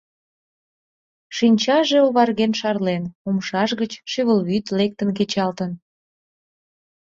Шинчаже 1.37 1.97
оварген 2.07 2.51
шарлен, 2.59 3.03
умшаж 3.27 3.69
гыч 3.81 3.91
шӱвылвӱд 4.11 4.65
лектын 4.77 5.09
кечалтын. 5.17 5.71